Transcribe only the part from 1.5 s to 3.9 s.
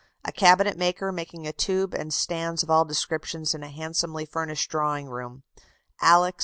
tube and stands of all descriptions in a